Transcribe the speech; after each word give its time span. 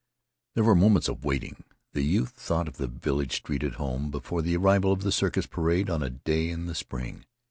There 0.55 0.63
were 0.63 0.73
moments 0.73 1.07
of 1.09 1.23
waiting. 1.23 1.63
The 1.93 2.01
youth 2.01 2.31
thought 2.31 2.67
of 2.67 2.77
the 2.77 2.87
village 2.87 3.35
street 3.35 3.61
at 3.61 3.73
home 3.73 4.09
before 4.09 4.41
the 4.41 4.57
arrival 4.57 4.91
of 4.91 5.03
the 5.03 5.11
circus 5.11 5.45
parade 5.45 5.91
on 5.91 6.01
a 6.01 6.09
day 6.09 6.49
in 6.49 6.65
the 6.65 6.73
spring. 6.73 7.25